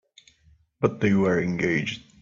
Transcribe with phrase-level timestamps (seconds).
[0.79, 2.01] But they were engaged.